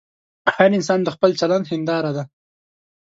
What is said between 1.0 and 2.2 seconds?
د خپل چلند هنداره